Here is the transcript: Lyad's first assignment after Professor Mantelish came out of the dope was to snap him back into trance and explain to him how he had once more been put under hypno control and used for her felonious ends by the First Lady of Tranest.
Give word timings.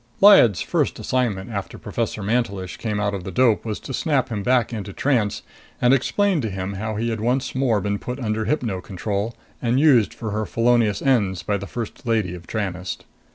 Lyad's 0.19 0.61
first 0.61 0.97
assignment 0.97 1.51
after 1.51 1.77
Professor 1.77 2.23
Mantelish 2.23 2.77
came 2.77 2.99
out 2.99 3.13
of 3.13 3.23
the 3.23 3.29
dope 3.29 3.63
was 3.63 3.79
to 3.81 3.93
snap 3.93 4.29
him 4.29 4.41
back 4.41 4.73
into 4.73 4.93
trance 4.93 5.43
and 5.79 5.93
explain 5.93 6.41
to 6.41 6.49
him 6.49 6.73
how 6.73 6.95
he 6.95 7.11
had 7.11 7.21
once 7.21 7.53
more 7.53 7.79
been 7.79 7.99
put 7.99 8.19
under 8.19 8.45
hypno 8.45 8.81
control 8.81 9.35
and 9.61 9.79
used 9.79 10.11
for 10.11 10.31
her 10.31 10.47
felonious 10.47 11.03
ends 11.03 11.43
by 11.43 11.55
the 11.55 11.67
First 11.67 12.07
Lady 12.07 12.33
of 12.33 12.47
Tranest. 12.47 13.03